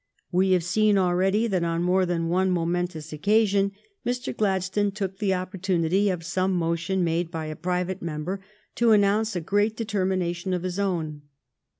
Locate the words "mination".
10.07-10.55